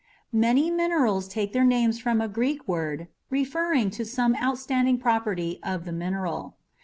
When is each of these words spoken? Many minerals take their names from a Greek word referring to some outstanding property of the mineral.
Many 0.33 0.71
minerals 0.71 1.27
take 1.27 1.53
their 1.53 1.63
names 1.63 1.99
from 1.99 2.21
a 2.21 2.27
Greek 2.27 2.67
word 2.67 3.07
referring 3.29 3.91
to 3.91 4.03
some 4.03 4.35
outstanding 4.37 4.97
property 4.97 5.59
of 5.61 5.85
the 5.85 5.91
mineral. 5.93 6.57